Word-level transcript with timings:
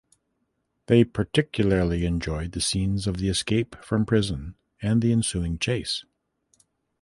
They 0.87 1.03
particularly 1.03 2.05
enjoyed 2.07 2.53
the 2.53 2.59
scenes 2.61 3.05
of 3.05 3.17
the 3.17 3.29
escape 3.29 3.75
from 3.83 4.07
prison 4.07 4.55
and 4.81 4.99
the 4.99 5.11
ensuing 5.11 5.59
chase. 5.59 6.05